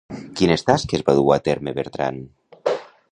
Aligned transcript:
Quines 0.39 0.63
tasques 0.69 1.03
va 1.09 1.15
dur-hi 1.19 1.35
a 1.35 1.39
terme 1.49 1.75
Bertran? 1.81 2.21